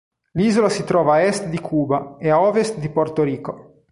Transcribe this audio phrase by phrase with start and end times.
[0.31, 3.83] L'isola si trova a est di Cuba e a ovest di Porto Rico.